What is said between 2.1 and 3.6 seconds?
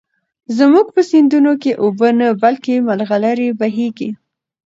نه، بلكې ملغلرې